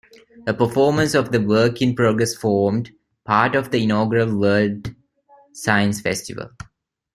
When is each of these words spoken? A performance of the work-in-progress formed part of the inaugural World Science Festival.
A 0.47 0.53
performance 0.55 1.13
of 1.13 1.31
the 1.31 1.39
work-in-progress 1.39 2.33
formed 2.33 2.89
part 3.23 3.53
of 3.53 3.69
the 3.69 3.83
inaugural 3.83 4.35
World 4.35 4.95
Science 5.53 6.01
Festival. 6.01 6.49